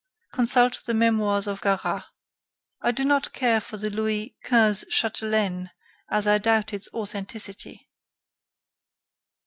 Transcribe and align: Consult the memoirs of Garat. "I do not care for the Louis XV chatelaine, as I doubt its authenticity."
Consult 0.33 0.83
the 0.87 0.95
memoirs 0.95 1.45
of 1.45 1.61
Garat. 1.61 2.05
"I 2.81 2.91
do 2.91 3.05
not 3.05 3.33
care 3.33 3.61
for 3.61 3.77
the 3.77 3.91
Louis 3.91 4.35
XV 4.43 4.89
chatelaine, 4.89 5.69
as 6.09 6.27
I 6.27 6.39
doubt 6.39 6.73
its 6.73 6.89
authenticity." 6.91 7.87